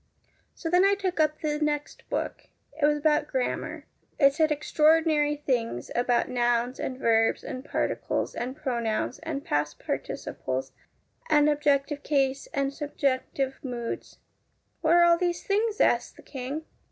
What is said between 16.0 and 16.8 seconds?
the King.